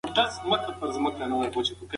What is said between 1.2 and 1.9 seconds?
مایعات ډېر وڅښئ.